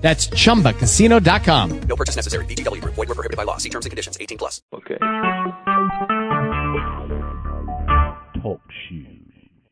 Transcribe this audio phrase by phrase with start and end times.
[0.00, 1.80] That's chumbacasino.com.
[1.82, 2.44] No purchase necessary.
[2.46, 2.94] VGW Group.
[2.94, 3.58] Void were prohibited by law.
[3.58, 4.16] See terms and conditions.
[4.20, 4.62] 18 plus.
[4.72, 4.98] Okay.
[8.42, 9.20] Talk shoes.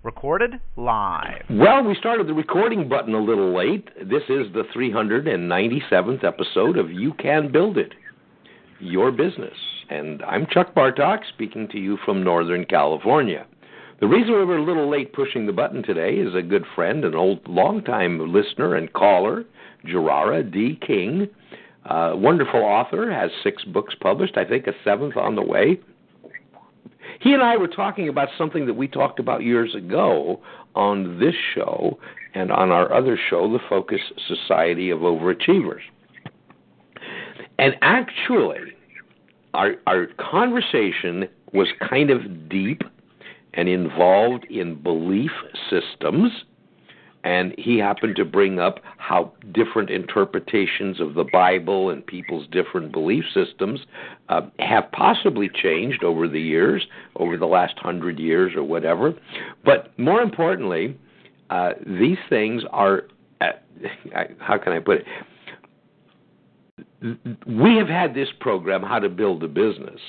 [0.03, 1.45] Recorded live.
[1.51, 3.89] Well, we started the recording button a little late.
[3.97, 7.93] This is the 397th episode of You Can Build It,
[8.81, 9.57] Your Business.
[9.91, 13.47] And I'm Chuck Bartok speaking to you from Northern California.
[14.01, 17.05] The reason we were a little late pushing the button today is a good friend,
[17.05, 19.45] an old, longtime listener and caller,
[19.87, 20.79] Gerara D.
[20.87, 21.29] King,
[21.87, 25.81] uh, wonderful author, has six books published, I think a seventh on the way.
[27.21, 30.41] He and I were talking about something that we talked about years ago
[30.75, 31.99] on this show
[32.35, 35.81] and on our other show, the Focus Society of Overachievers.
[37.59, 38.59] And actually,
[39.55, 42.83] our, our conversation was kind of deep
[43.55, 45.33] and involved in belief
[45.71, 46.31] systems.
[47.29, 52.91] And he happened to bring up how different interpretations of the Bible and people's different
[52.91, 53.81] belief systems
[54.31, 59.13] uh, have possibly changed over the years, over the last hundred years or whatever.
[59.63, 60.97] But more importantly,
[61.51, 63.03] uh, these things are,
[63.43, 63.53] uh,
[64.39, 65.07] how can I put it?
[67.47, 70.01] We have had this program, How to Build a Business,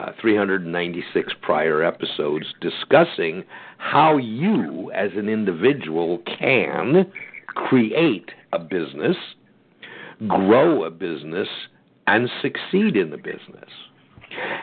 [0.00, 3.44] uh, 396 prior episodes discussing
[3.78, 7.10] how you, as an individual, can
[7.48, 9.16] create a business,
[10.26, 11.48] grow a business,
[12.06, 13.68] and succeed in the business.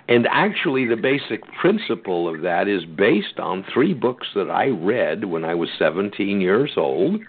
[0.07, 5.25] And actually, the basic principle of that is based on three books that I read
[5.25, 7.21] when I was 17 years old.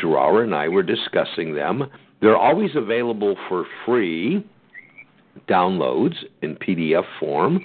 [0.00, 1.90] Gerara and I were discussing them.
[2.20, 4.46] They're always available for free
[5.48, 7.64] downloads in PDF form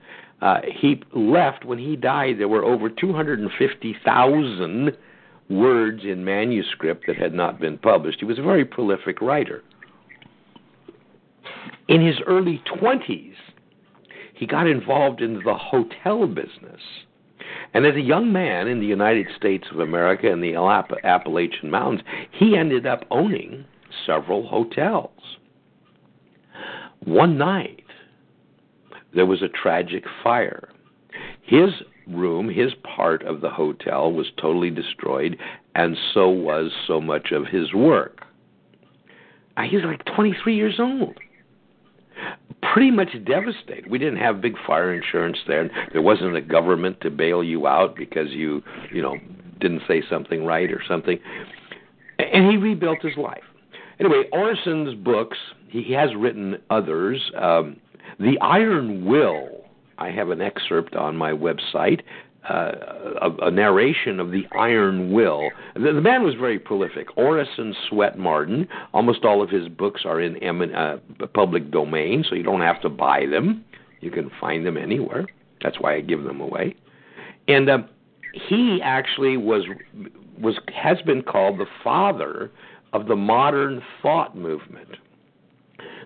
[0.42, 2.40] Uh, he left when he died.
[2.40, 4.98] There were over 250,000
[5.50, 8.20] words in manuscript that had not been published.
[8.20, 9.64] He was a very prolific writer.
[11.88, 13.36] In his early 20s,
[14.34, 16.82] he got involved in the hotel business.
[17.74, 22.02] And as a young man in the United States of America in the Appalachian Mountains,
[22.32, 23.66] he ended up owning
[24.06, 25.12] several hotels.
[27.04, 27.85] One night,
[29.16, 30.70] there was a tragic fire.
[31.44, 31.70] His
[32.08, 35.38] room, his part of the hotel, was totally destroyed,
[35.74, 38.22] and so was so much of his work.
[39.64, 41.18] He was like 23 years old.
[42.74, 43.90] Pretty much devastated.
[43.90, 45.70] We didn't have big fire insurance there.
[45.94, 48.62] There wasn't a government to bail you out because you,
[48.92, 49.16] you know,
[49.60, 51.18] didn't say something right or something.
[52.20, 53.44] And he rebuilt his life.
[54.00, 55.38] Anyway, Orison's books,
[55.70, 57.22] he has written others.
[57.38, 57.78] Um,
[58.20, 59.66] the Iron Will,
[59.98, 62.02] I have an excerpt on my website,
[62.50, 62.72] uh,
[63.22, 65.50] a, a, narration of the Iron Will.
[65.74, 67.08] The, the, man was very prolific.
[67.18, 68.68] Orison Swett Marden.
[68.94, 70.38] Almost all of his books are in
[70.76, 70.98] uh,
[71.34, 73.66] public domain, so you don't have to buy them.
[74.00, 75.26] You can find them anywhere.
[75.64, 76.76] That's why I give them away.
[77.48, 77.80] And uh,
[78.48, 79.64] he actually was
[80.40, 82.52] was has been called the father
[82.94, 84.90] of the modern thought movement.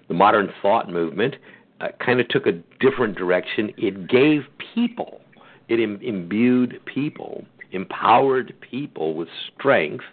[0.07, 1.35] The modern thought movement
[1.81, 3.71] uh, kind of took a different direction.
[3.77, 4.41] It gave
[4.73, 5.21] people,
[5.67, 10.03] it Im- imbued people, empowered people with strength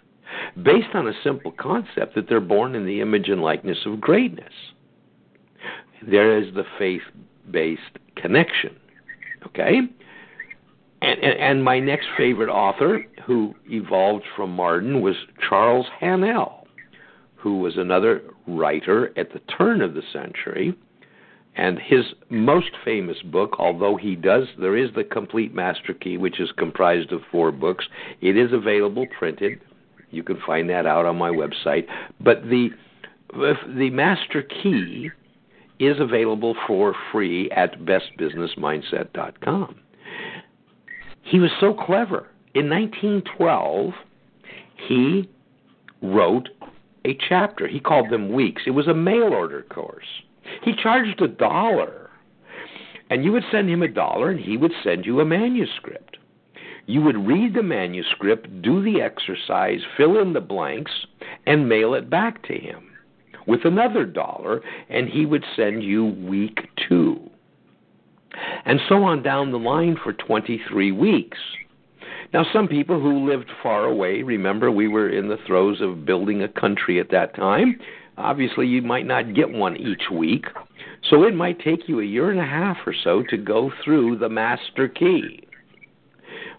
[0.61, 4.53] based on a simple concept that they're born in the image and likeness of greatness.
[6.07, 7.01] There is the faith
[7.49, 7.81] based
[8.15, 8.75] connection.
[9.45, 9.79] Okay?
[11.01, 15.15] And, and, and my next favorite author, who evolved from Marden, was
[15.47, 16.65] Charles Haanel,
[17.35, 20.75] who was another writer at the turn of the century.
[21.57, 26.39] And his most famous book, although he does, there is the Complete Master Key, which
[26.39, 27.85] is comprised of four books.
[28.21, 29.59] It is available printed.
[30.11, 31.87] You can find that out on my website.
[32.21, 32.69] But the
[33.33, 35.09] the Master Key
[35.79, 39.75] is available for free at bestbusinessmindset.com.
[41.23, 42.27] He was so clever.
[42.53, 43.93] In 1912,
[44.87, 45.29] he
[46.01, 46.49] wrote
[47.03, 47.67] a chapter.
[47.67, 48.61] He called them weeks.
[48.65, 50.05] It was a mail order course.
[50.63, 52.09] He charged a dollar.
[53.09, 56.17] And you would send him a dollar, and he would send you a manuscript.
[56.87, 60.91] You would read the manuscript, do the exercise, fill in the blanks,
[61.45, 62.87] and mail it back to him
[63.47, 67.19] with another dollar, and he would send you week two.
[68.65, 71.37] And so on down the line for 23 weeks.
[72.33, 76.43] Now, some people who lived far away, remember we were in the throes of building
[76.43, 77.79] a country at that time.
[78.17, 80.45] Obviously, you might not get one each week.
[81.09, 84.17] So it might take you a year and a half or so to go through
[84.17, 85.47] the master key.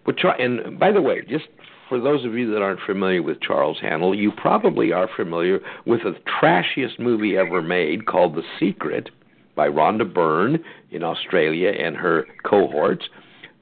[0.06, 1.46] But try, and by the way, just
[1.88, 6.02] for those of you that aren't familiar with Charles Haanel, you probably are familiar with
[6.04, 9.10] the trashiest movie ever made called The Secret
[9.54, 10.62] by Rhonda Byrne
[10.92, 13.06] in Australia and her cohorts.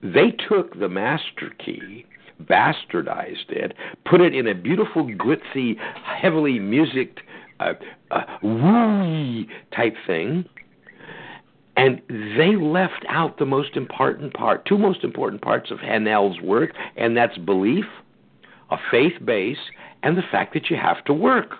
[0.02, 2.04] They took the master key,
[2.44, 3.72] bastardized it,
[4.04, 7.20] put it in a beautiful, glitzy, heavily musicked,
[7.60, 7.72] uh,
[8.10, 9.44] uh, woo
[9.74, 10.44] type thing,
[11.76, 16.72] and they left out the most important part, two most important parts of Haanel's work,
[16.96, 17.84] and that's belief
[18.70, 19.58] a faith base,
[20.02, 21.54] and the fact that you have to work.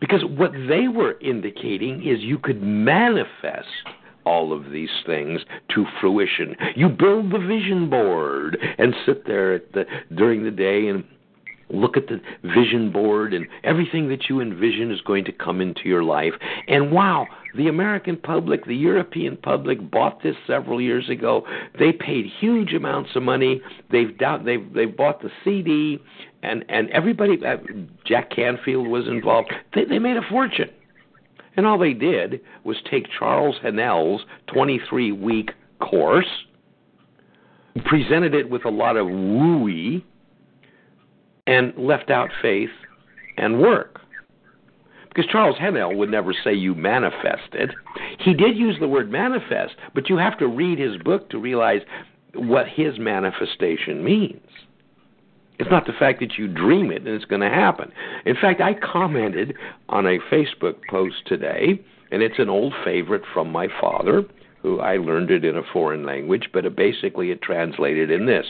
[0.00, 3.68] Because what they were indicating is you could manifest
[4.24, 5.40] all of these things
[5.74, 6.54] to fruition.
[6.76, 9.84] You build the vision board and sit there the
[10.14, 11.04] during the day and
[11.70, 15.82] look at the vision board and everything that you envision is going to come into
[15.84, 16.34] your life.
[16.66, 17.26] And wow,
[17.56, 21.46] the American public, the European public bought this several years ago.
[21.78, 23.60] They paid huge amounts of money.
[23.90, 26.00] They've doubt, they've they've bought the CD
[26.42, 27.56] and and everybody uh,
[28.06, 29.52] Jack Canfield was involved.
[29.74, 30.70] They they made a fortune.
[31.56, 35.50] And all they did was take Charles Haanel's 23 week
[35.80, 36.28] course,
[37.84, 40.04] presented it with a lot of wooey,
[41.48, 42.68] and left out faith
[43.38, 44.00] and work.
[45.08, 47.70] Because Charles Haanel would never say you manifest it.
[48.20, 51.80] He did use the word manifest, but you have to read his book to realize
[52.34, 54.46] what his manifestation means.
[55.58, 57.90] It's not the fact that you dream it and it's going to happen.
[58.26, 59.54] In fact, I commented
[59.88, 61.80] on a Facebook post today,
[62.12, 64.22] and it's an old favorite from my father,
[64.62, 68.46] who I learned it in a foreign language, but it basically it translated in this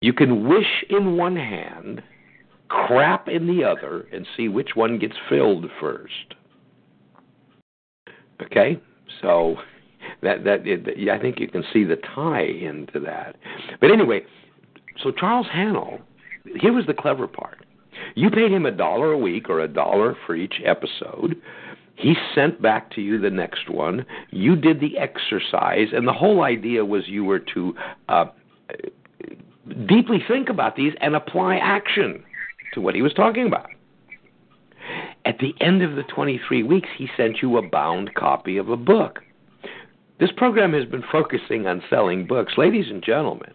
[0.00, 2.02] you can wish in one hand,
[2.68, 6.34] crap in the other, and see which one gets filled first.
[8.42, 8.80] Okay?
[9.20, 9.56] So
[10.22, 13.36] that that it, I think you can see the tie into that.
[13.80, 14.22] But anyway,
[15.02, 16.00] so Charles Haanel,
[16.56, 17.58] here was the clever part.
[18.14, 21.36] You paid him a dollar a week or a dollar for each episode.
[21.96, 24.06] He sent back to you the next one.
[24.30, 27.74] You did the exercise, and the whole idea was you were to
[28.08, 28.24] uh,
[29.86, 32.24] deeply think about these and apply action
[32.74, 33.68] to what he was talking about.
[35.24, 38.76] At the end of the 23 weeks, he sent you a bound copy of a
[38.76, 39.20] book.
[40.18, 42.54] This program has been focusing on selling books.
[42.56, 43.52] Ladies and gentlemen,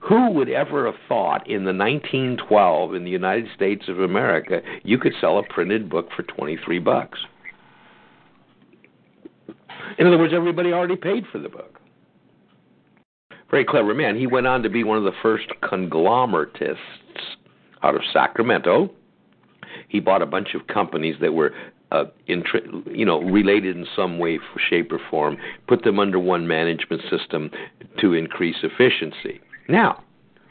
[0.00, 4.98] who would ever have thought in the 1912 in the United States of America you
[4.98, 7.18] could sell a printed book for 23 bucks?
[9.98, 11.77] In other words, everybody already paid for the book
[13.50, 14.16] very clever man.
[14.16, 16.76] He went on to be one of the first conglomeratists
[17.82, 18.90] out of Sacramento.
[19.88, 21.52] He bought a bunch of companies that were
[21.90, 24.38] uh, intri- you know, related in some way,
[24.68, 27.50] shape, or form, put them under one management system
[27.98, 29.40] to increase efficiency.
[29.68, 30.04] Now,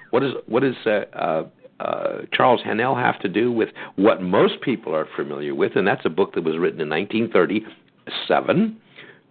[0.09, 1.43] what is what does uh, uh,
[1.79, 5.75] uh, Charles Haanel have to do with what most people are familiar with?
[5.75, 8.81] And that's a book that was written in 1937,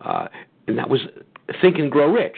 [0.03, 0.29] uh,
[0.69, 1.01] and that was
[1.61, 2.37] Think and Grow Rich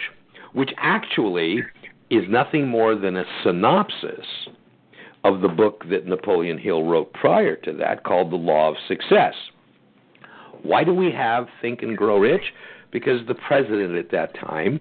[0.58, 1.62] which actually
[2.10, 4.26] is nothing more than a synopsis
[5.22, 9.34] of the book that Napoleon Hill wrote prior to that called The Law of Success.
[10.64, 12.42] Why do we have Think and Grow Rich?
[12.90, 14.80] Because the president at that time,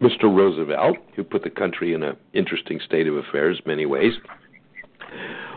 [0.00, 0.32] Mr.
[0.32, 4.12] Roosevelt, who put the country in an interesting state of affairs many ways,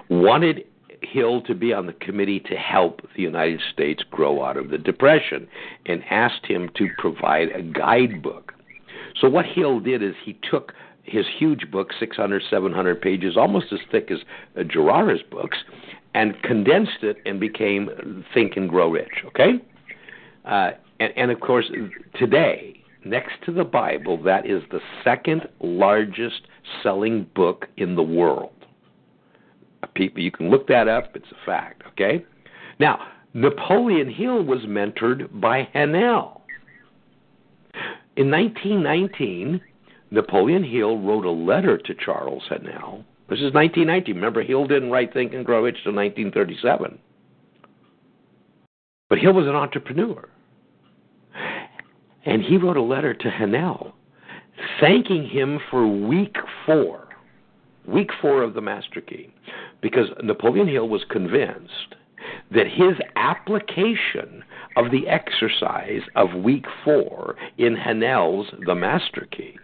[0.10, 0.66] wanted
[1.04, 4.80] Hill to be on the committee to help the United States grow out of the
[4.80, 5.48] Depression
[5.86, 8.54] and asked him to provide a guidebook
[9.20, 13.80] So what Hill did is he took his huge book, 600, 700 pages, almost as
[13.92, 14.20] thick as
[14.58, 15.58] uh, Gerard's books,
[16.14, 19.24] and condensed it and became Think and Grow Rich.
[19.28, 19.54] Okay,
[20.46, 21.66] uh, and, and of course
[22.16, 26.42] today, next to the Bible, that is the second largest
[26.82, 28.52] selling book in the world.
[29.96, 31.84] People, you can look that up; it's a fact.
[31.92, 32.24] Okay,
[32.80, 33.00] now
[33.34, 36.40] Napoleon Hill was mentored by Haanel.
[38.16, 39.62] In 1919,
[40.12, 43.04] Napoleon Hill wrote a letter to Charles Haanel.
[43.30, 44.16] This is 1919.
[44.16, 47.00] Remember, Hill didn't write Think and Grow Rich till 1937.
[49.10, 50.30] But Hill was an entrepreneur.
[52.26, 53.94] And he wrote a letter to Haanel
[54.80, 57.08] thanking him for week four,
[57.88, 59.34] week four of the Master Key,
[59.82, 61.96] because Napoleon Hill was convinced
[62.54, 64.44] that his application
[64.76, 69.58] of the exercise of week four in Haanel's The Master Key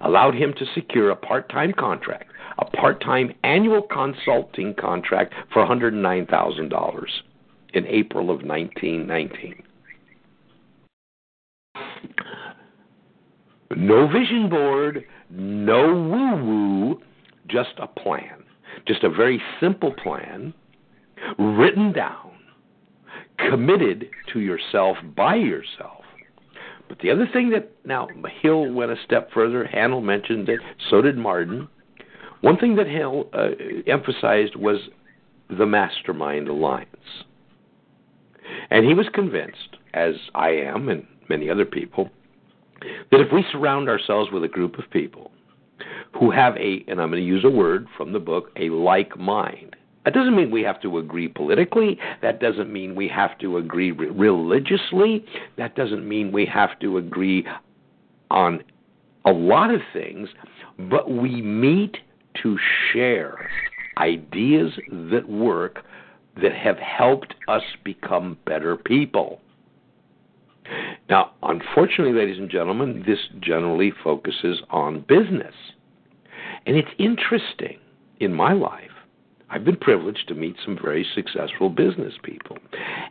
[0.00, 5.64] allowed him to secure a part time contract, a part time annual consulting contract for
[5.64, 7.04] $109,000
[7.74, 9.62] in April of 1919.
[13.76, 17.02] No vision board, no woo woo,
[17.46, 18.42] just a plan.
[18.86, 20.54] Just a very simple plan
[21.38, 22.32] written down,
[23.50, 26.04] committed to yourself by yourself.
[26.88, 28.08] But the other thing that now
[28.40, 31.68] Hill went a step further, Haanel mentioned it, so did Marden.
[32.40, 33.48] One thing that Hill uh,
[33.86, 34.78] emphasized was
[35.50, 36.88] the mastermind alliance.
[38.70, 42.10] And he was convinced, as I am and many other people,
[43.10, 45.30] that if we surround ourselves with a group of people
[46.18, 49.18] who have a, and I'm going to use a word from the book, a like
[49.18, 51.98] mind, that doesn't mean we have to agree politically.
[52.22, 55.24] That doesn't mean we have to agree re- religiously.
[55.56, 57.46] That doesn't mean we have to agree
[58.30, 58.62] on
[59.24, 60.28] a lot of things.
[60.78, 61.98] But we meet
[62.42, 62.56] to
[62.92, 63.50] share
[63.98, 64.72] ideas
[65.10, 65.84] that work
[66.40, 69.40] that have helped us become better people.
[71.08, 75.54] Now, unfortunately, ladies and gentlemen, this generally focuses on business.
[76.66, 77.78] And it's interesting
[78.20, 78.90] in my life
[79.50, 82.58] I've been privileged to meet some very successful business people.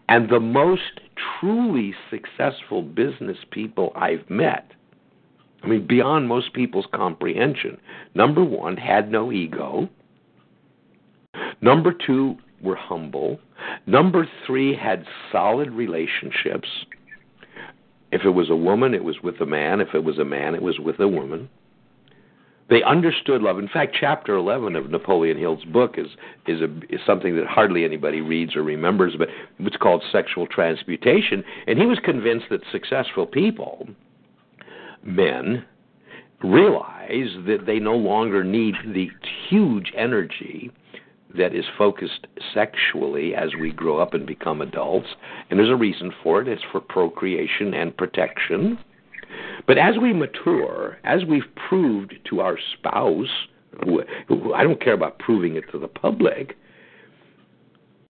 [0.08, 1.02] And the most
[1.40, 4.72] truly successful business people I've met,
[5.64, 7.78] I mean, beyond most people's comprehension,
[8.14, 9.90] number one, had no ego.
[11.62, 13.40] Number two, were humble.
[13.86, 16.68] Number three, had solid relationships.
[18.12, 19.82] If it was a woman, it was with a man.
[19.82, 21.50] If it was a man, it was with a woman.
[22.70, 23.60] They understood love.
[23.60, 26.08] In fact, chapter 11 of Napoleon Hill's book is
[26.48, 31.44] is, a, is something that hardly anybody reads or remembers, but it's called sexual transmutation.
[31.66, 33.88] And he was convinced that successful people,
[35.04, 35.66] men,
[36.44, 39.10] realize that they no longer need the
[39.50, 40.72] huge energy
[41.36, 45.08] that is focused sexually as we grow up and become adults.
[45.50, 46.48] And there's a reason for it.
[46.48, 48.80] It's for procreation and protection.
[49.68, 53.28] But as we mature, as we've proved to our spouse,
[53.84, 56.58] who, who I don't care about proving it to the public,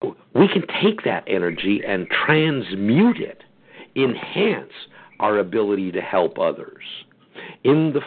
[0.02, 3.44] we can take that energy and transmute it,
[3.96, 4.72] enhance
[5.20, 6.84] our ability to help others
[7.64, 8.02] in the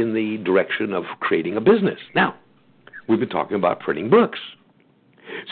[0.00, 1.98] in the direction of creating a business.
[2.14, 2.36] Now,
[3.08, 4.38] we've been talking about printing books.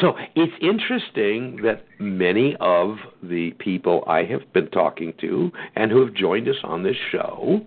[0.01, 6.05] So it's interesting that many of the people I have been talking to and who
[6.05, 7.65] have joined us on this show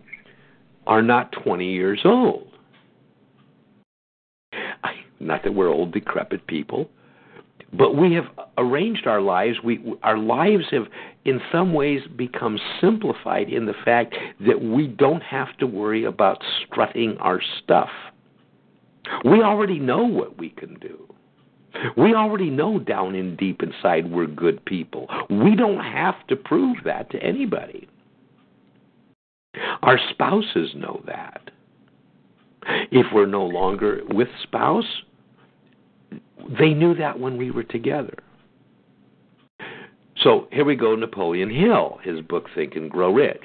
[0.85, 2.47] are not 20 years old.
[5.19, 6.89] Not that we're old, decrepit people,
[7.73, 8.25] but we have
[8.57, 9.57] arranged our lives.
[9.63, 10.85] We, our lives have,
[11.25, 16.41] in some ways, become simplified in the fact that we don't have to worry about
[16.63, 17.89] strutting our stuff.
[19.25, 21.07] We already know what we can do.
[21.95, 25.07] We already know down in deep inside we're good people.
[25.29, 27.87] We don't have to prove that to anybody.
[29.81, 31.51] Our spouses know that.
[32.91, 35.03] If we're no longer with spouse,
[36.59, 38.17] they knew that when we were together.
[40.21, 43.43] So here we go, Napoleon Hill, his book Think and Grow Rich.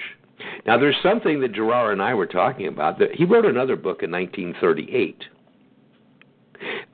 [0.66, 2.98] Now there's something that Gerard and I were talking about.
[2.98, 5.24] That he wrote another book in 1938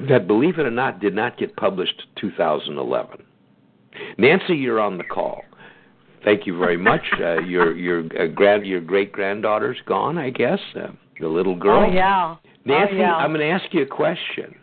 [0.09, 3.23] that, believe it or not, did not get published 2011.
[4.17, 5.43] Nancy, you're on the call.
[6.25, 7.00] Thank you very much.
[7.19, 10.61] Uh, your your uh, grand your great granddaughter's gone, I guess.
[10.76, 10.88] Uh,
[11.21, 11.85] the little girl.
[11.88, 12.37] Oh yeah.
[12.64, 13.14] Nancy, oh, yeah.
[13.14, 14.55] I'm going to ask you a question.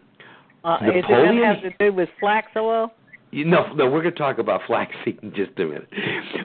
[0.63, 2.93] Uh, is it Napoleon- going to have to do with flax oil?
[3.31, 5.87] You, no, no, we're going to talk about flaxseed in just a minute.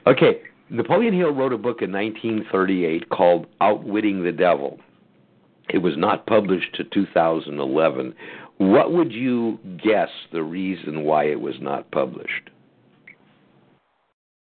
[0.05, 4.79] Okay, Napoleon Hill wrote a book in 1938 called Outwitting the Devil.
[5.69, 8.13] It was not published to 2011.
[8.61, 12.51] What would you guess the reason why it was not published?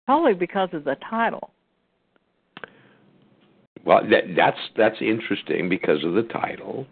[0.05, 1.51] Probably because of the title.
[3.85, 6.87] Well, that, that's that's interesting because of the title.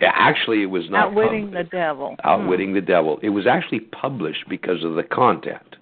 [0.00, 1.70] Actually, it was not Outwitting published.
[1.70, 2.16] the Devil.
[2.24, 2.74] Outwitting Hmm.
[2.76, 3.18] the Devil.
[3.22, 5.76] It was actually published because of the content.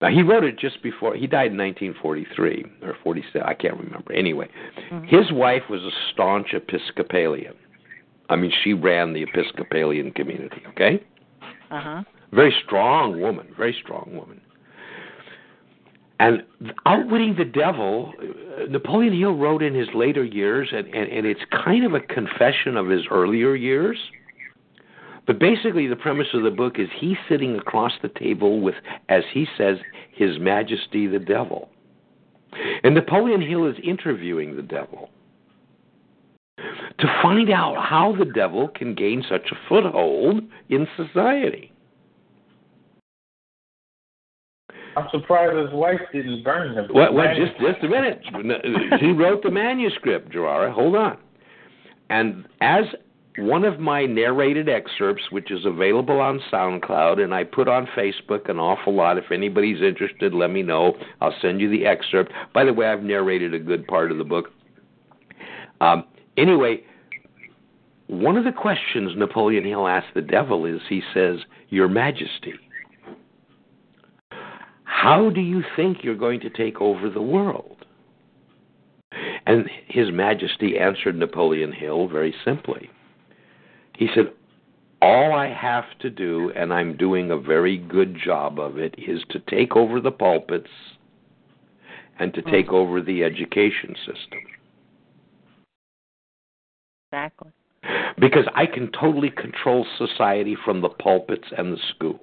[0.00, 3.42] Now he wrote it just before he died in 1943 or 47.
[3.46, 4.12] I can't remember.
[4.12, 4.48] Anyway,
[4.92, 5.06] Mhm.
[5.08, 7.56] his wife was a staunch Episcopalian.
[8.28, 10.62] I mean, she ran the Episcopalian community.
[10.68, 11.02] Okay,
[11.70, 12.02] Uh-huh.
[12.32, 13.48] very strong woman.
[13.56, 14.40] Very strong woman.
[16.20, 16.42] And
[16.84, 21.40] outwitting the devil, uh, Napoleon Hill wrote in his later years, and, and, and it's
[21.64, 23.96] kind of a confession of his earlier years.
[25.26, 28.74] But basically, the premise of the book is he's sitting across the table with,
[29.08, 29.76] as he says,
[30.10, 31.68] His Majesty the Devil.
[32.82, 35.10] And Napoleon Hill is interviewing the devil
[36.98, 41.72] to find out how the devil can gain such a foothold in society.
[44.96, 46.88] I'm surprised his wife didn't burn him.
[46.92, 48.20] Well, well just just a minute.
[49.00, 50.72] he wrote the manuscript, Gerara.
[50.72, 51.18] Hold on.
[52.10, 52.84] And as
[53.38, 58.50] one of my narrated excerpts, which is available on SoundCloud, and I put on Facebook
[58.50, 59.18] an awful lot.
[59.18, 60.96] If anybody's interested, let me know.
[61.20, 62.32] I'll send you the excerpt.
[62.52, 64.46] By the way, I've narrated a good part of the book.
[65.80, 66.04] Um,
[66.38, 66.82] anyway,
[68.06, 72.54] one of the questions Napoleon Hill asked the devil is he says, Your Majesty,
[74.84, 77.76] how do you think you're going to take over the world?
[79.46, 82.90] And His Majesty answered Napoleon Hill very simply.
[83.96, 84.32] He said,
[85.00, 89.22] All I have to do, and I'm doing a very good job of it, is
[89.30, 90.70] to take over the pulpits
[92.18, 92.74] and to take hmm.
[92.74, 94.40] over the education system.
[97.10, 97.50] Exactly.
[98.18, 102.20] Because I can totally control society from the pulpits and the school.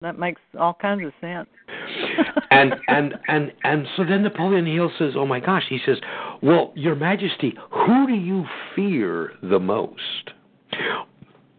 [0.00, 1.48] That makes all kinds of sense.
[2.50, 5.98] and and and and so then Napoleon Hill says, "Oh my gosh!" He says,
[6.42, 10.32] "Well, Your Majesty, who do you fear the most?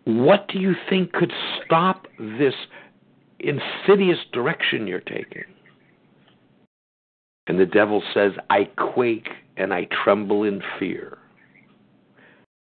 [0.05, 1.33] What do you think could
[1.65, 2.53] stop this
[3.39, 5.43] insidious direction you're taking?"
[7.47, 11.17] And the devil says, "I quake and I tremble in fear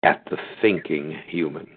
[0.04, 1.68] at the thinking human,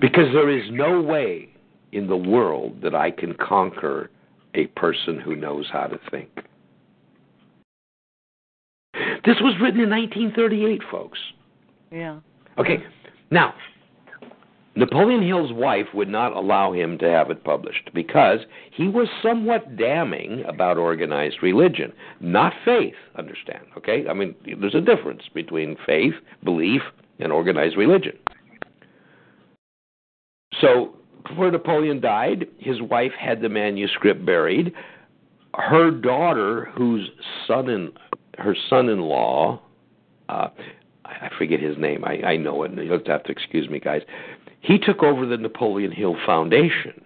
[0.00, 1.50] because there is no way."
[1.92, 4.10] in the world that I can conquer
[4.54, 6.28] a person who knows how to think.
[9.24, 11.18] This was written in 1938, folks.
[11.90, 12.20] Yeah.
[12.58, 12.82] Okay,
[13.30, 13.54] now,
[14.78, 18.38] Napoleon Hill's wife would not allow him to have it published because
[18.70, 24.06] he was somewhat damning about organized religion, not faith, understand, okay?
[24.08, 26.14] I mean, there's a difference between faith,
[26.44, 26.82] belief,
[27.18, 28.16] and organized religion.
[30.60, 30.94] So,
[31.28, 34.72] before Napoleon died, his wife had the manuscript buried.
[35.54, 37.10] Her daughter, whose
[37.48, 37.92] son in
[38.38, 39.60] her son-in-law,
[40.28, 40.48] uh,
[41.08, 42.04] I forget his name.
[42.04, 42.72] I, I know it.
[42.76, 44.02] You'll have to excuse me, guys.
[44.60, 47.04] He took over the Napoleon Hill Foundation,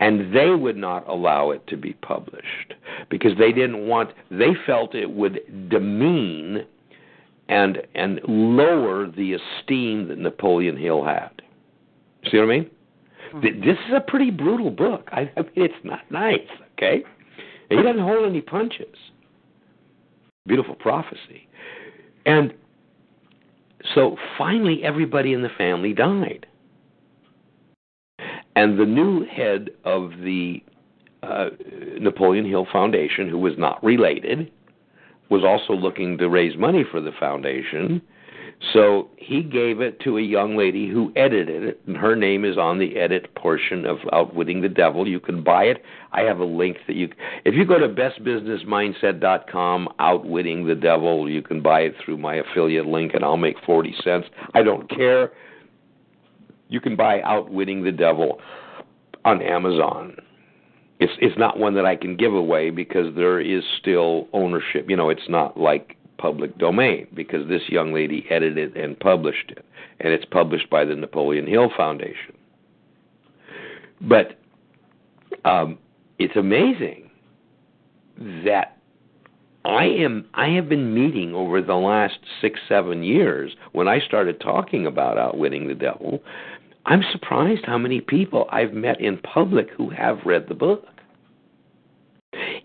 [0.00, 2.74] and they would not allow it to be published
[3.08, 4.10] because they didn't want.
[4.30, 6.66] They felt it would demean
[7.48, 11.30] and and lower the esteem that Napoleon Hill had.
[12.30, 12.70] See what I mean?
[13.34, 13.60] Mm-hmm.
[13.60, 15.08] This is a pretty brutal book.
[15.12, 16.38] I, I mean, it's not nice,
[16.72, 17.02] okay?
[17.68, 18.94] He doesn't hold any punches.
[20.46, 21.48] Beautiful prophecy.
[22.26, 22.52] And
[23.94, 26.46] so finally, everybody in the family died.
[28.54, 30.62] And the new head of the
[31.22, 31.50] uh,
[31.98, 34.50] Napoleon Hill Foundation, who was not related,
[35.30, 38.02] was also looking to raise money for the foundation.
[38.72, 42.56] So he gave it to a young lady who edited it, and her name is
[42.56, 45.08] on the edit portion of Outwitting the Devil.
[45.08, 45.82] You can buy it.
[46.12, 47.10] I have a link that you,
[47.44, 52.86] if you go to bestbusinessmindset.com, Outwitting the Devil, you can buy it through my affiliate
[52.86, 54.28] link, and I'll make 40 cents.
[54.54, 55.32] I don't care.
[56.68, 58.40] You can buy Outwitting the Devil
[59.24, 60.16] on Amazon.
[61.00, 64.88] It's it's not one that I can give away because there is still ownership.
[64.88, 69.64] You know, it's not like public domain because this young lady edited and published it,
[69.98, 72.36] and it's published by the Napoleon Hill Foundation.
[74.00, 74.38] But
[75.44, 75.78] um,
[76.20, 77.10] it's amazing
[78.44, 78.78] that
[79.64, 84.40] I am I have been meeting over the last six seven years when I started
[84.40, 86.20] talking about outwitting the devil.
[86.86, 90.84] I'm surprised how many people I've met in public who have read the book.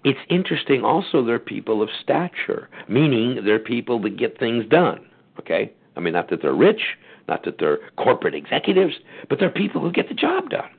[0.03, 5.07] It's interesting also they're people of stature, meaning they're people that get things done.
[5.39, 5.73] Okay?
[5.95, 6.81] I mean not that they're rich,
[7.27, 8.93] not that they're corporate executives,
[9.29, 10.69] but they're people who get the job done.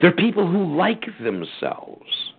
[0.00, 2.32] They're people who like themselves.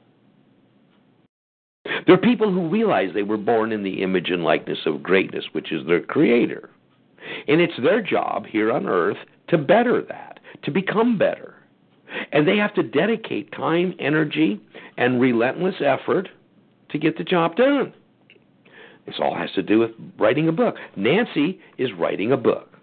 [2.05, 5.71] They're people who realize they were born in the image and likeness of greatness, which
[5.71, 6.69] is their creator.
[7.47, 9.17] And it's their job here on earth
[9.49, 11.55] to better that, to become better.
[12.31, 14.59] And they have to dedicate time, energy,
[14.99, 16.27] and relentless effort
[16.89, 17.93] to get the job done.
[19.05, 20.75] This all has to do with writing a book.
[20.95, 22.73] Nancy is writing a book.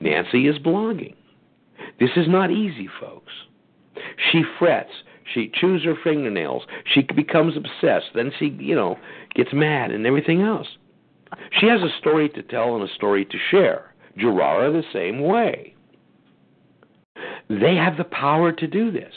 [0.00, 1.14] Nancy is blogging.
[1.98, 3.32] This is not easy, folks.
[4.30, 4.92] She frets.
[5.34, 6.62] She chews her fingernails.
[6.86, 8.12] She becomes obsessed.
[8.14, 8.96] Then she, you know,
[9.34, 10.68] gets mad and everything else.
[11.58, 13.92] She has a story to tell and a story to share.
[14.16, 15.74] Gerara the same way.
[17.50, 19.12] They have the power to do this.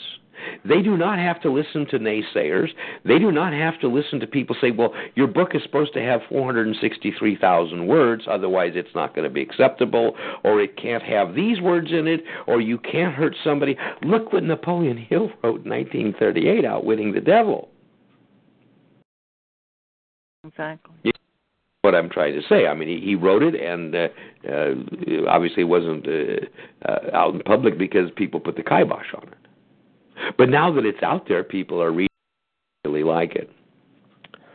[0.64, 2.68] They do not have to listen to naysayers.
[3.04, 6.00] They do not have to listen to people say, well, your book is supposed to
[6.00, 11.60] have 463,000 words, otherwise it's not going to be acceptable, or it can't have these
[11.60, 13.76] words in it, or you can't hurt somebody.
[14.02, 17.68] Look what Napoleon Hill wrote in 1938, Outwitting the Devil.
[20.44, 21.12] Exactly.
[21.82, 22.66] What I'm trying to say.
[22.66, 24.08] I mean, he, he wrote it, and uh,
[24.50, 29.28] uh, obviously it wasn't uh, uh, out in public because people put the kibosh on
[29.28, 29.47] it.
[30.36, 32.08] But now that it's out there, people are reading,
[32.84, 33.50] really like it.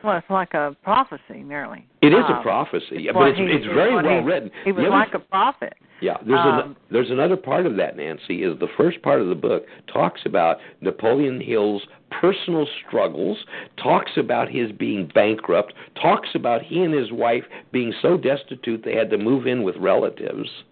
[0.04, 1.86] Well, it's like a prophecy, nearly.
[2.02, 4.52] It is Um, a prophecy, but it's he- it's very well he- written.
[4.66, 5.76] He was other- like a prophet.
[6.02, 9.28] Yeah, there's an, Um, there's another part of that, Nancy, is the first part of
[9.30, 13.46] the book talks about Napoleon Hill's personal struggles,
[13.78, 18.96] talks about his being bankrupt, talks about he and his wife being so destitute they
[18.96, 20.64] had to move in with relatives.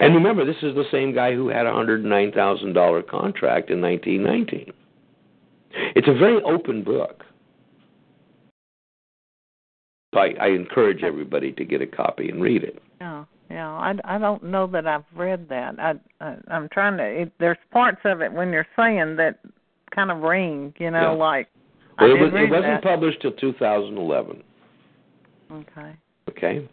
[0.00, 3.02] And remember, this is the same guy who had a hundred and nine thousand dollar
[3.02, 4.72] contract in 1919.
[5.94, 7.24] It's a very open book.
[10.14, 12.82] So I, I encourage everybody to get a copy and read it.
[13.00, 13.68] Yeah, yeah.
[13.70, 15.78] I, I don't know that I've read that.
[15.78, 17.04] I, I I'm trying to.
[17.04, 19.38] It, there's parts of it when you're saying that
[19.94, 20.72] kind of ring.
[20.78, 21.24] You know, Yeah.
[21.24, 21.48] like
[22.00, 22.82] Well, it, was, it wasn't that.
[22.82, 24.42] published till 2011.
[25.52, 25.96] Okay.
[26.30, 26.68] Okay.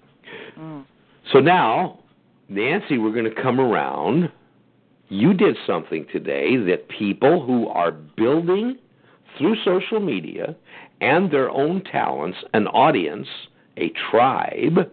[0.58, 0.86] Mm.
[1.34, 2.00] So now,
[2.48, 4.32] Nancy, we're going to come around.
[5.10, 8.78] You did something today that people who are building
[9.38, 10.56] through social media
[11.02, 13.28] and their own talents an audience,
[13.78, 14.92] a tribe,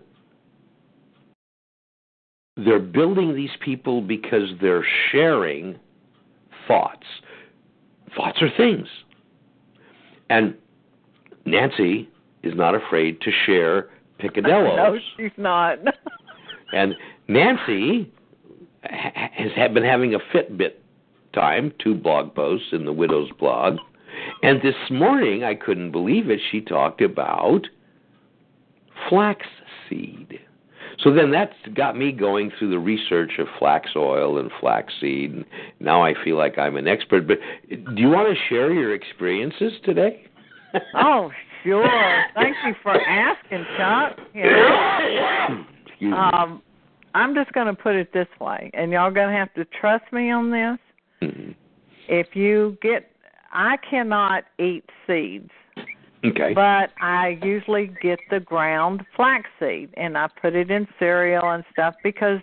[2.57, 5.79] they're building these people because they're sharing
[6.69, 7.07] thoughts.
[8.15, 8.87] Thoughts are things.
[10.29, 10.55] And
[11.47, 12.09] Nancy
[12.43, 13.89] is not afraid to share
[14.21, 14.77] picadillos.
[14.77, 15.79] No, she's not.
[16.75, 16.95] And
[17.33, 18.13] Nancy
[18.85, 20.75] ha- has been having a Fitbit
[21.35, 23.77] time, two blog posts in the Widow's blog.
[24.43, 27.63] And this morning, I couldn't believe it, she talked about
[29.09, 30.41] flaxseed.
[30.99, 35.33] So then that's got me going through the research of flax oil and flaxseed.
[35.33, 35.45] And
[35.81, 37.27] now I feel like I'm an expert.
[37.27, 40.25] But do you want to share your experiences today?
[40.95, 41.31] oh,
[41.65, 42.25] sure.
[42.35, 44.19] Thank you for asking, Chuck.
[44.35, 46.17] You know, Excuse me.
[46.17, 46.63] um,
[47.15, 50.11] I'm just going to put it this way, and y'all going to have to trust
[50.13, 50.79] me on this.
[51.23, 51.55] Mhm.
[52.09, 53.11] If you get,
[53.53, 55.51] I cannot eat seeds.
[56.25, 56.53] Okay.
[56.55, 61.97] But I usually get the ground flaxseed and I put it in cereal and stuff
[62.05, 62.41] because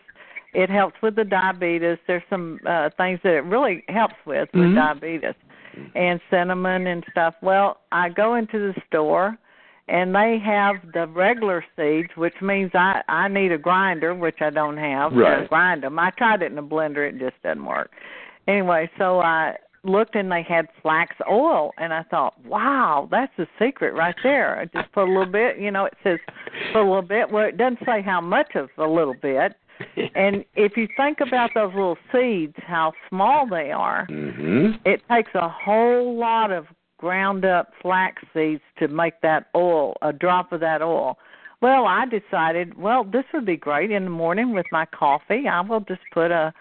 [0.54, 1.98] it helps with the diabetes.
[2.06, 4.76] There's some uh things that it really helps with with Mhm.
[4.76, 5.36] diabetes
[5.96, 7.36] and cinnamon and stuff.
[7.42, 9.38] Well, I go into the store
[9.90, 14.50] and they have the regular seeds, which means I I need a grinder, which I
[14.50, 15.98] don't have to grind them.
[16.00, 17.92] I tried it in a blender, it just doesn't work.
[18.48, 23.48] Anyway, so I looked and they had flax oil and I thought, Wow, that's the
[23.60, 24.60] secret right there.
[24.60, 26.20] I just put a little bit, you know, it says
[26.74, 27.32] put a little bit.
[27.32, 29.54] Well it doesn't say how much of a little bit.
[30.14, 35.32] And if you think about those little seeds, how small they are, hmm it takes
[35.36, 36.66] a whole lot of
[37.00, 41.18] ground up flax seeds to make that oil, a drop of that oil.
[41.62, 45.48] Well, I decided, well, this would be great in the morning with my coffee.
[45.48, 46.54] I will just put a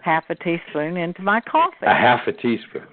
[0.00, 1.86] half a teaspoon into my coffee.
[1.86, 2.86] A half a teaspoon.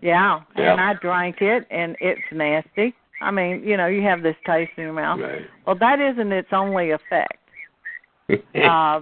[0.00, 0.72] Yeah, Yeah.
[0.72, 2.94] and I drank it, and it's nasty.
[3.20, 5.20] I mean, you know, you have this taste in your mouth.
[5.20, 5.42] Right.
[5.66, 7.38] Well, that isn't its only effect.
[8.56, 9.00] Uh,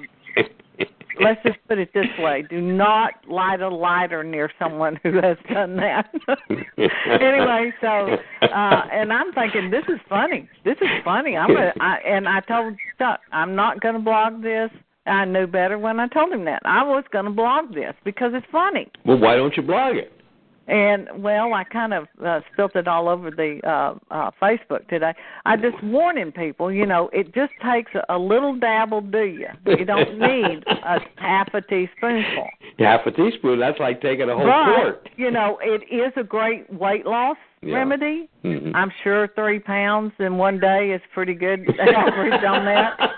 [1.21, 5.37] let's just put it this way: do not light a lighter near someone who has
[5.53, 6.11] done that.
[6.79, 10.49] anyway, so uh and I'm thinking this is funny.
[10.65, 11.37] This is funny.
[11.37, 11.73] I'm gonna,
[12.07, 14.71] and I told Chuck I'm not going to blog this.
[15.07, 16.63] I knew better when I told him that.
[16.65, 18.91] I was going to blog this because it's funny.
[19.05, 20.14] Well, why don't you blog it?
[20.67, 25.13] And well, I kind of uh, spilt it all over the uh, uh, Facebook today.
[25.45, 29.49] I just warning people, you know, it just takes a, a little dabble, do you?
[29.67, 32.49] You don't need a half a teaspoonful.
[32.79, 33.61] Half a teaspoon.
[33.61, 35.09] That's like taking a whole but quart.
[35.17, 37.75] you know, it is a great weight loss Yeah.
[37.77, 38.29] remedy.
[38.43, 38.73] Mhm.
[38.75, 43.11] I'm sure three pounds in one day is pretty good average on that.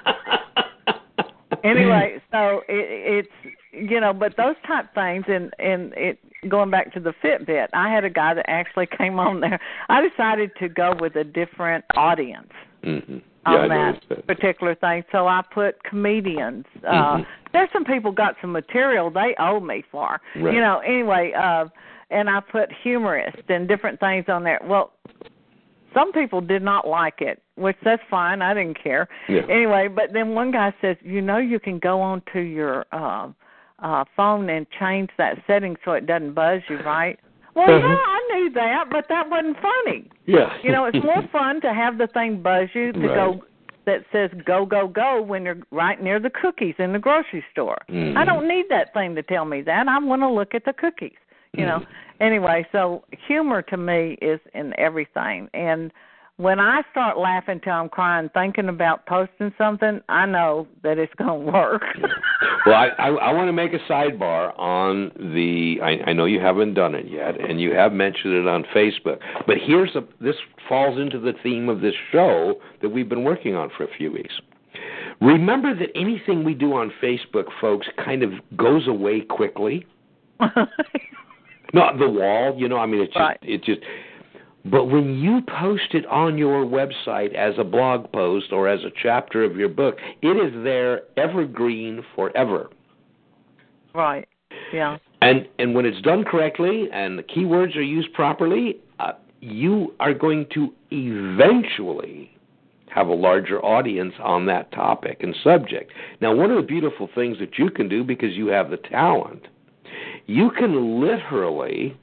[1.65, 3.55] Anyway, so it, it's
[3.91, 6.19] you know, but those type things, and and it
[6.49, 9.59] going back to the Fitbit, I had a guy that actually came on there.
[9.89, 12.53] I decided to go with a different audience
[12.85, 13.23] Mhm.
[13.47, 14.27] on Yeah, I that that.
[14.27, 15.05] particular thing.
[15.13, 16.67] So I put comedians.
[16.87, 17.27] Uh Mhm.
[17.53, 20.21] there's some people got some material they owe me for.
[20.37, 20.55] Right.
[20.55, 21.67] You know, anyway, uh
[22.11, 24.61] and I put humorists and different things on there.
[24.63, 24.93] Well,
[25.93, 28.43] some people did not like it, which that's fine.
[28.43, 29.09] I didn't care.
[29.29, 29.43] Yeah.
[29.49, 33.29] Anyway, but then one guy says, "You know you can go on to your uh
[33.81, 37.19] uh phone and change that setting so it doesn't buzz you, right?"
[37.55, 37.89] Well, Uh-huh.
[37.89, 40.11] yeah, I knew that, but that wasn't funny.
[40.27, 40.53] Yeah.
[40.63, 43.15] You know, it's more fun to have the thing buzz you to Right.
[43.15, 43.45] go
[43.87, 47.79] that says go go go when you're right near the cookies in the grocery store.
[47.89, 48.17] Mhm.
[48.17, 49.87] I don't need that thing to tell me that.
[49.89, 51.17] I want to look at the cookies.
[51.53, 51.79] You know.
[51.79, 51.87] Mhm.
[52.21, 55.93] Anyway, so humor to me is in everything and
[56.39, 61.15] when I start laughing till I'm crying thinking about posting something, I know that it's
[61.15, 61.83] going to work.
[62.67, 65.77] Well, I, I, I want to make a sidebar on the.
[65.81, 69.21] I, I know you haven't done it yet, and you have mentioned it on Facebook.
[69.47, 70.03] But here's a.
[70.21, 70.35] This
[70.69, 74.11] falls into the theme of this show that we've been working on for a few
[74.11, 74.35] weeks.
[75.21, 79.87] Remember that anything we do on Facebook, folks, kind of goes away quickly.
[81.73, 82.79] Not the wall, you know.
[82.79, 83.39] I mean, it's just Right.
[83.43, 83.81] it just.
[84.71, 88.91] But when you post it on your website as a blog post or as a
[89.01, 92.71] chapter of your book, it is there evergreen forever.
[93.95, 94.29] right.
[94.73, 94.99] Yeah.
[95.23, 100.13] And and when it's done correctly and the keywords are used properly, uh, you are
[100.13, 102.37] going to eventually
[102.89, 105.93] have a larger audience on that topic and subject.
[106.21, 109.47] Now, one of the beautiful things that you can do because you have the talent,
[110.27, 111.97] you can literally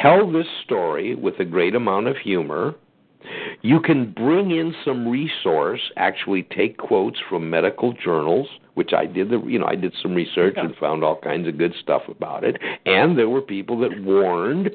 [0.00, 2.74] tell this story with a great amount of humor.
[3.62, 9.30] You can bring in some resource, actually take quotes from medical journals, which I did
[9.30, 12.44] the you know, I did some research and found all kinds of good stuff about
[12.44, 12.56] it.
[12.84, 14.70] And there were people that warned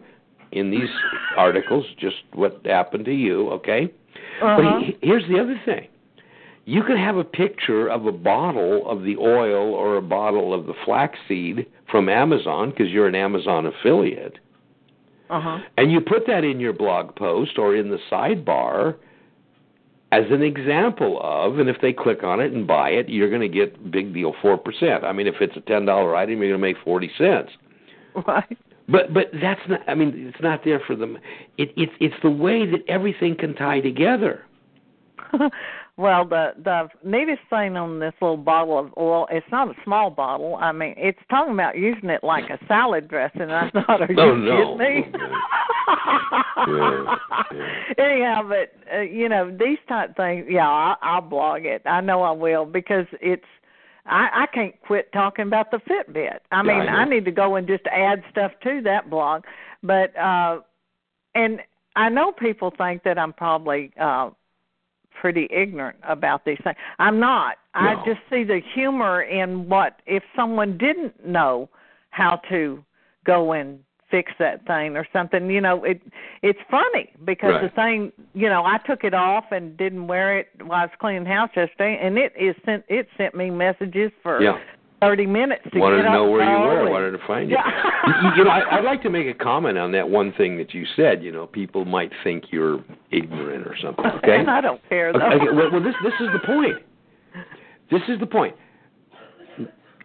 [0.52, 0.90] in these
[1.38, 3.94] articles just what happened to you, okay?
[4.42, 4.58] Uh-huh.
[4.58, 5.88] But he, here's the other thing.
[6.66, 10.68] You could have a picture of a bottle of the oil or a bottle of
[10.68, 14.38] the flaxseed from Amazon because you're an Amazon affiliate
[15.32, 15.60] Uh-huh.
[15.78, 18.96] and you put that in your blog post or in the sidebar
[20.12, 23.42] as an example of, and if they click on it and buy it, you're going
[23.42, 25.06] to get big deal four percent.
[25.06, 27.52] I mean, if it's a ten dollar item, you're going to make forty cents.
[28.28, 28.58] Right.
[28.90, 29.88] But but that's not.
[29.88, 31.18] I mean, it's not there for them.
[31.58, 34.44] It it's it's the way that everything can tie together.
[35.98, 40.10] well, the the neatest thing on this little bottle of oil, it's not a small
[40.10, 40.56] bottle.
[40.56, 43.42] I mean, it's talking about using it like a salad dressing.
[43.42, 44.78] And I thought, are Oh, you no.
[44.78, 45.20] kidding me?
[46.68, 47.16] Yeah,
[47.98, 50.46] Anyhow, but uh, you know these type things.
[50.50, 51.82] Yeah, I, I'll blog it.
[51.86, 53.44] I know I will because it's.
[54.06, 56.40] I, I can't quit talking about the Fitbit.
[56.52, 57.02] I mean, I.
[57.02, 59.44] I need to go and just add stuff to that blog.
[59.84, 60.62] But uh
[61.36, 61.60] and
[61.96, 64.30] I know people think that I'm probably uh
[65.20, 66.78] pretty ignorant about these things.
[67.00, 67.58] I'm not.
[67.74, 71.70] I just see the humor in what if someone didn't know
[72.10, 72.84] how to
[73.26, 76.02] go and fix that thing or something, you know, it
[76.42, 77.62] it's funny because Right.
[77.62, 80.92] the thing, you know, I took it off and didn't wear it while I was
[81.00, 84.60] cleaning house yesterday and it is sent it sent me messages for Yeah.
[85.02, 86.90] Thirty minutes to wanted get to know where you were.
[86.90, 87.58] Wanted to find you.
[87.58, 88.22] Yeah.
[88.22, 90.74] you, you know, I, I'd like to make a comment on that one thing that
[90.74, 91.24] you said.
[91.24, 94.06] You know, people might think you're ignorant or something.
[94.24, 94.38] Okay.
[94.38, 95.20] and I don't care though.
[95.20, 96.76] Okay, okay, well, well, this this is the point.
[97.90, 98.56] This is the point.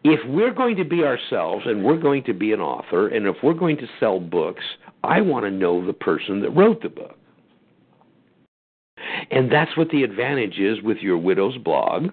[0.05, 3.37] If we're going to be ourselves and we're going to be an author and if
[3.43, 4.63] we're going to sell books,
[5.03, 7.19] I want to know the person that wrote the book.
[9.31, 12.11] And that's what the advantage is with your widow's blog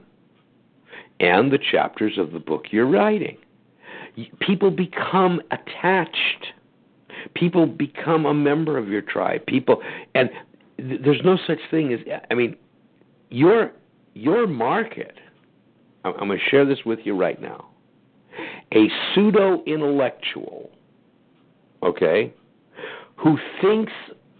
[1.20, 3.38] and the chapters of the book you're writing.
[4.40, 6.48] People become attached.
[7.36, 9.46] People become a member of your tribe.
[9.46, 9.82] People
[10.16, 10.30] and
[10.78, 12.00] th- there's no such thing as
[12.30, 12.56] I mean
[13.30, 13.72] your
[14.14, 15.18] your market
[16.04, 17.70] I'm, I'm going to share this with you right now.
[18.74, 20.72] A pseudo intellectual,
[21.84, 22.34] okay,
[23.18, 23.92] who thinks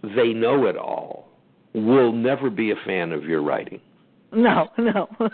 [0.02, 1.28] they know it all
[1.74, 3.80] will never be a fan of your writing.
[4.34, 5.08] No, no.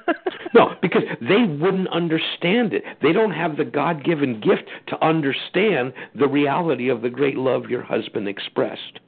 [0.52, 2.82] No, because they wouldn't understand it.
[3.02, 7.70] They don't have the God given gift to understand the reality of the great love
[7.70, 8.98] your husband expressed.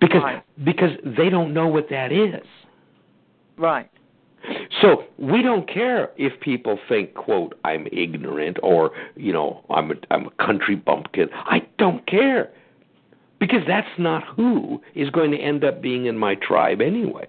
[0.00, 0.42] Because Right.
[0.64, 2.44] because they don't know what that is.
[3.56, 3.88] right.
[4.80, 9.94] So we don't care if people think, quote, I'm ignorant or, you know, I'm a
[10.10, 11.28] I'm a country bumpkin.
[11.32, 12.50] I don't care.
[13.38, 17.28] Because that's not who is going to end up being in my tribe anyway.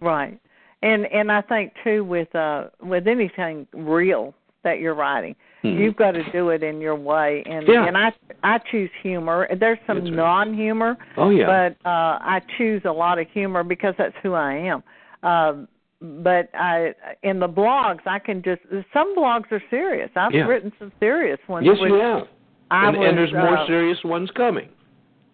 [0.00, 0.40] Right.
[0.86, 5.78] And and I think too with uh with anything real that you're writing, Mhm.
[5.78, 7.86] you've got to do it in your way and Yeah.
[7.86, 8.12] and I
[8.44, 9.48] I choose humor.
[9.62, 10.12] There's some right.
[10.12, 11.46] non-humor, Oh yeah.
[11.46, 14.82] but uh I choose a lot of humor because that's who I am.
[15.22, 15.68] Um
[16.00, 20.10] but I in the blogs I can just some blogs are serious.
[20.14, 20.46] I've Yeah.
[20.46, 22.28] written some serious ones yes, you have.
[22.70, 24.68] I and, was, and there's more uh, serious ones coming.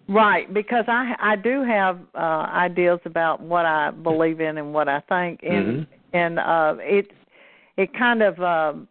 [0.09, 4.89] Right, because I I do have uh ideas about what I believe in and what
[4.89, 5.87] I think and Mhm.
[6.13, 7.13] and uh it
[7.77, 8.89] it kind of um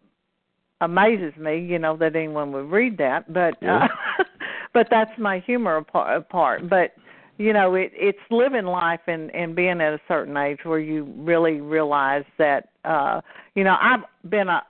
[0.80, 3.84] amazes me, you know, that anyone would read that, but Yeah.
[4.18, 4.24] uh,
[4.72, 6.68] but that's my humor part, part.
[6.68, 6.94] But
[7.38, 11.04] you know, it it's living life and and being at a certain age where you
[11.18, 13.20] really realize that uh
[13.54, 14.62] you know, I've been a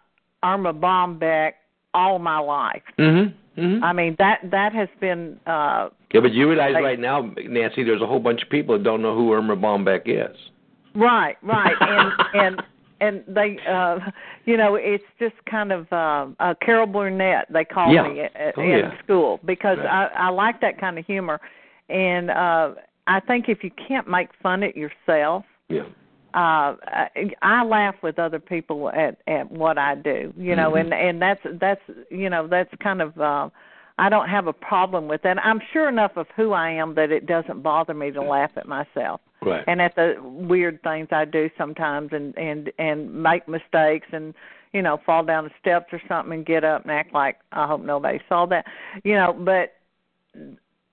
[0.44, 1.52] Erma Bombeck
[1.94, 2.82] all my life.
[2.98, 3.32] Mhm.
[3.58, 3.82] Mhm.
[3.82, 7.82] I mean, that that has been uh yeah, but you realize like- right now, Nancy,
[7.84, 10.36] there's a whole bunch of people that don't know who Erma Bombeck is.
[10.94, 12.62] Right, right, and and
[13.00, 13.98] and they, uh
[14.44, 17.46] you know, it's just kind of uh, uh Carol Burnett.
[17.50, 18.08] They call Yeah.
[18.08, 18.98] me at, Oh, in yeah.
[19.02, 20.10] school because Right.
[20.14, 21.40] I I like that kind of humor,
[21.88, 22.70] and uh
[23.06, 25.82] I think if you can't make fun at yourself, Yeah.
[26.34, 30.80] Uh I, I laugh with other people at at what I do, you know, Mhm.
[30.80, 33.18] and and that's that's you know that's kind of.
[33.20, 33.48] uh
[33.98, 35.36] I don't have a problem with that.
[35.44, 38.66] I'm sure enough of who I am that it doesn't bother me to laugh at
[38.66, 39.62] myself Right.
[39.66, 44.34] and at the weird things I do sometimes and and and make mistakes and
[44.72, 47.66] you know fall down the steps or something and get up and act like I
[47.66, 48.64] hope nobody saw that
[49.04, 49.74] you know but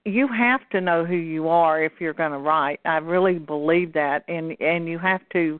[0.05, 2.79] you have to know who you are if you're going to write.
[2.85, 5.59] I really believe that and and you have to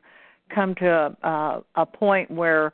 [0.54, 2.72] come to a a, a point where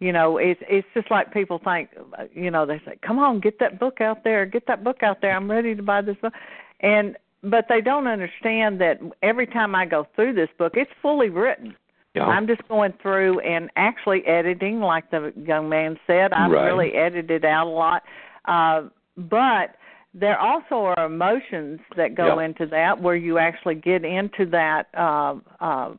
[0.00, 1.90] you know it's it's just like people think
[2.32, 5.20] you know they say come on get that book out there get that book out
[5.20, 6.32] there i'm ready to buy this book.
[6.80, 11.28] And but they don't understand that every time i go through this book it's fully
[11.30, 11.74] written.
[12.14, 12.26] Yeah.
[12.26, 16.32] i'm just going through and actually editing like the young man said.
[16.32, 16.66] I've Right.
[16.66, 18.02] really edited out a lot.
[18.46, 18.82] Uh
[19.16, 19.74] but
[20.14, 22.46] there also are emotions that go Yeah.
[22.46, 25.94] into that where you actually get into that uh uh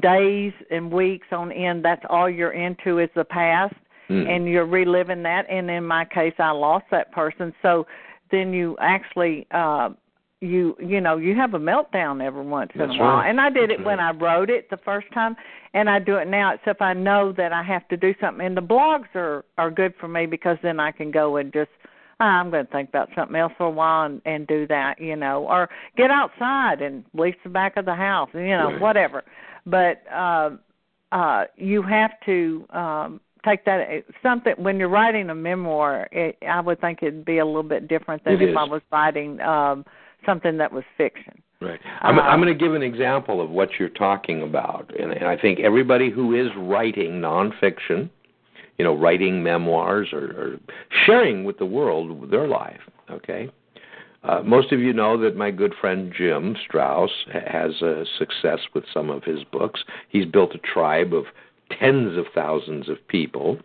[0.00, 3.74] days and weeks on end that's all you're into is the past
[4.08, 4.28] Mm.
[4.28, 7.86] and you're reliving that and in my case I lost that person so
[8.32, 9.90] then you actually uh
[10.40, 13.30] you you know you have a meltdown every once in That's a while right.
[13.30, 15.36] and I did it That's when I wrote it the first time
[15.72, 18.56] and I do it now except I know that I have to do something and
[18.56, 21.88] the blogs are are good for me because then I can go and just "Ah,
[22.26, 25.16] I'm going to think about something else for a while and and do that you
[25.16, 28.80] know or get outside and lease the back of the house you know Right.
[28.80, 29.24] whatever
[29.66, 30.50] but uh
[31.12, 36.60] uh you have to um take that something when you're writing a memoir it, i
[36.60, 38.56] would think it'd be a little bit different than It if is.
[38.58, 39.84] i was writing um
[40.24, 41.78] something that was fiction Right.
[42.00, 45.26] I'm, Uh, I'm going to give an example of what you're talking about, and, and
[45.26, 48.10] I think everybody who is writing nonfiction,
[48.82, 50.60] you know, writing memoirs or, or
[51.06, 53.48] sharing with the world their life, okay.
[54.24, 58.82] Uh, most of you know that my good friend Jim Strauss has uh, success with
[58.92, 59.84] some of his books.
[60.08, 61.26] He's built a tribe of
[61.78, 63.60] tens of thousands of people.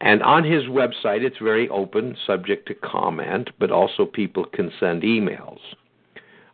[0.00, 5.02] And on his website, it's very open, subject to comment, but also people can send
[5.02, 5.58] emails.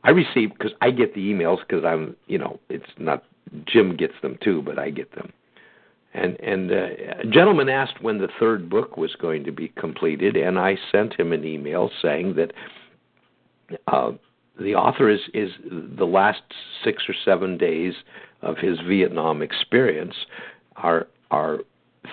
[0.03, 3.25] I receive because I get the emails because I'm, you know, it's not
[3.67, 5.31] Jim gets them too, but I get them.
[6.13, 6.87] And and uh,
[7.23, 11.19] a gentleman asked when the third book was going to be completed, and I sent
[11.19, 12.53] him an email saying that
[13.87, 14.13] uh,
[14.59, 16.43] the author is is the last
[16.83, 17.95] six or seven days
[18.43, 20.15] of his Vietnam experience
[20.77, 21.61] are are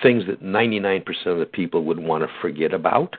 [0.02, 3.16] things that 99% of the people would want to forget about.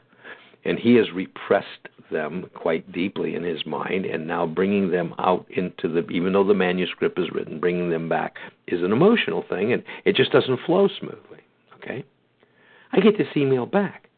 [0.66, 5.45] And he has repressed them quite deeply in his mind and now bringing them out
[5.49, 8.36] into the even though the manuscript is written bringing them back
[8.68, 11.39] is an emotional thing and it just doesn't flow smoothly
[11.78, 12.03] okay?
[12.91, 14.10] I get this email back.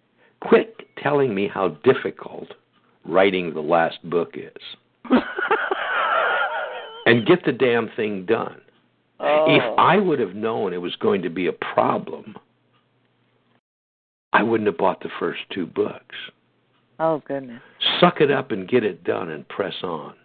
[0.42, 2.48] Quit telling me how difficult
[3.06, 5.10] writing the last book is.
[7.06, 8.62] And get the damn thing done.
[9.20, 9.76] If Oh.
[9.78, 12.36] i would have known it was going to be a problem
[14.34, 16.16] i wouldn't have bought the first two books
[17.02, 17.62] oh goodness
[18.00, 20.16] suck it up and get it done and press on.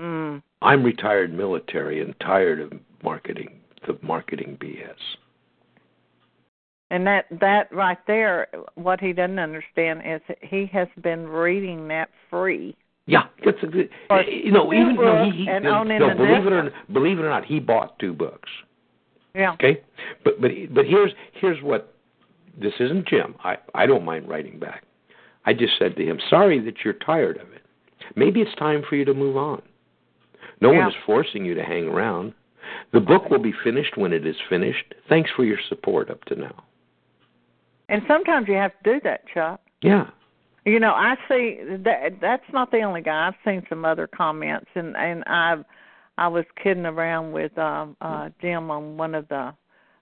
[0.00, 2.72] mm I'm retired military and tired of
[3.04, 4.96] marketing the marketing BS.
[6.90, 12.08] And that that right there, what he doesn't understand is he has been reading that
[12.30, 12.76] free.
[13.06, 13.88] Yeah, it's a, good.
[14.26, 16.92] you know even no, he, he no, no, believe it or difference.
[16.92, 18.48] believe it or not, he bought two books.
[19.34, 19.52] Yeah.
[19.52, 19.82] Okay,
[20.24, 21.94] but but but here's here's what
[22.60, 23.34] this isn't Jim.
[23.44, 24.84] I I don't mind writing back.
[25.48, 27.62] I just said to him, "Sorry that you're tired of it.
[28.14, 29.62] Maybe it's time for you to move on.
[30.60, 30.80] No Yeah.
[30.80, 32.34] one is forcing you to hang around.
[32.92, 34.94] The book will be finished when it is finished.
[35.08, 36.56] Thanks for your support up to now."
[37.88, 39.60] And sometimes you have to do that, Chuck.
[39.80, 40.08] Yeah.
[40.66, 43.28] You know, I see that that's not the only guy.
[43.28, 45.64] I've seen some other comments and and I've
[46.18, 49.54] I was kidding around with um uh Jim on one of the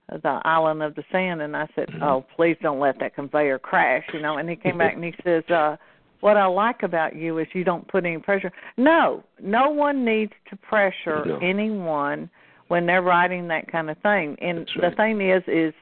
[0.08, 4.04] the island of the sand and I said, "Oh, please don't let that conveyor crash,"
[4.12, 5.76] you know, and he came back and he says, "Uh
[6.20, 10.32] what I like about you is you don't put any pressure." No, no one needs
[10.50, 11.38] to pressure No.
[11.38, 12.30] anyone
[12.68, 14.36] when they're writing that kind of thing.
[14.40, 15.74] And That's the thing is is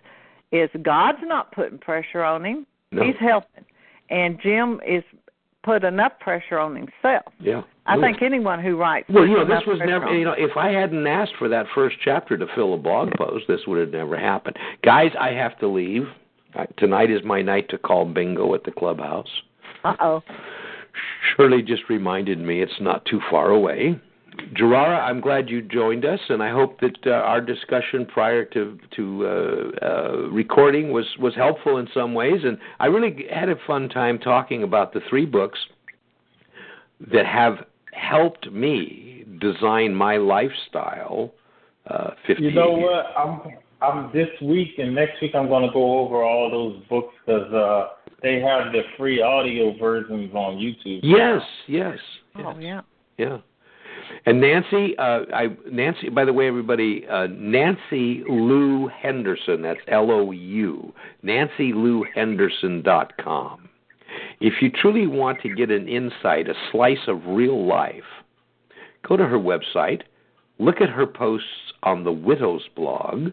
[0.53, 2.67] is God's not putting pressure on him.
[2.93, 3.03] No.
[3.03, 3.65] He's helping.
[4.11, 5.03] And Jim is
[5.65, 7.33] put enough pressure on himself.
[7.41, 7.63] Yeah.
[7.87, 10.71] I think anyone who writes Well, you know, this was never, you know, if I
[10.71, 14.19] hadn't asked for that first chapter to fill a blog post, this would have never
[14.19, 14.57] happened.
[14.83, 16.05] Guys, I have to leave.
[16.79, 19.29] Tonight is my night to call bingo at the clubhouse.
[19.83, 20.23] Uh oh.
[21.37, 24.01] Shirley just reminded me it's not too far away.
[24.59, 28.79] Gerara, I'm glad you joined us, and I hope that uh, our discussion prior to
[28.97, 32.41] to uh, uh, recording was was helpful in some ways.
[32.45, 35.59] And I really had a fun time talking about the three books
[37.13, 41.33] that have helped me design my lifestyle.
[41.89, 43.07] Uh, 50 You know what?
[43.17, 43.41] I'm
[43.83, 47.53] I'm this week and next week I'm going to go over all those books because
[47.53, 47.89] uh,
[48.23, 51.01] they have the free audio versions on YouTube.
[51.03, 51.99] Yes, yes.
[52.37, 52.57] Oh yes.
[52.61, 52.81] yeah.
[53.19, 53.39] Yeah.
[54.27, 56.09] And Nancy, uh, I Nancy.
[56.09, 59.63] By the way, everybody, uh, Nancy Lou Henderson.
[59.63, 60.93] That's L O U.
[61.25, 63.69] NancyLouHenderson.com.
[64.41, 68.05] If you truly want to get an insight, a slice of real life,
[69.07, 70.03] go to her website,
[70.59, 73.33] look at her posts on the Widows blog,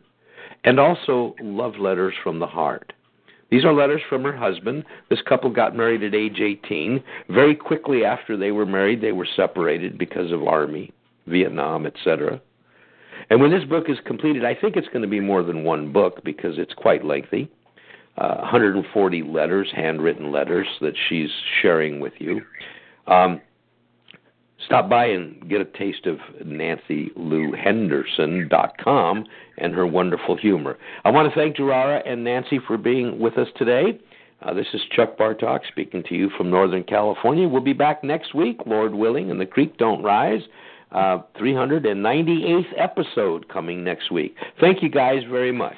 [0.63, 2.93] and also love letters from the heart.
[3.51, 4.85] These are letters from her husband.
[5.09, 7.03] This couple got married at age 18.
[7.29, 10.91] Very quickly after they were married, they were separated because of Army,
[11.27, 12.41] Vietnam, etc.
[13.29, 15.91] And when this book is completed, I think it's going to be more than one
[15.91, 17.51] book because it's quite lengthy.
[18.17, 21.29] Uh, 140 letters, handwritten letters that she's
[21.61, 22.41] sharing with you.
[23.07, 23.41] Um,
[24.65, 29.25] stop by and get a taste of NancyLouHenderson.com
[29.57, 30.77] and her wonderful humor.
[31.03, 33.99] I want to thank Gerara and Nancy for being with us today.
[34.41, 37.47] Uh, this is Chuck Bartok speaking to you from Northern California.
[37.47, 40.41] We'll be back next week, Lord willing, and the creek don't rise.
[40.91, 44.35] Uh, 398th episode coming next week.
[44.59, 45.77] Thank you guys very much.